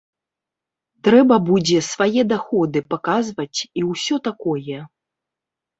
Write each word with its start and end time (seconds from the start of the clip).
Трэба 1.07 1.35
будзе 1.51 1.83
свае 1.91 2.21
даходы 2.33 2.79
паказваць 2.95 3.59
і 3.63 3.81
ўсё 3.93 4.15
такое. 4.31 4.79